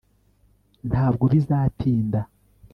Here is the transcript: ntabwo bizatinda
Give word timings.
ntabwo 0.89 1.23
bizatinda 1.33 2.19